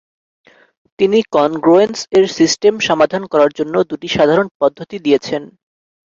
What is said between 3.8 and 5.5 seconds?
দুটি সাধারণ পদ্ধতি দিয়েছেন।